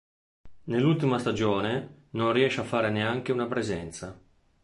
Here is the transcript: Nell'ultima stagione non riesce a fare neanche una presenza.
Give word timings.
Nell'ultima 0.63 1.19
stagione 1.19 2.05
non 2.13 2.33
riesce 2.33 2.59
a 2.59 2.63
fare 2.63 2.89
neanche 2.89 3.31
una 3.31 3.45
presenza. 3.45 4.19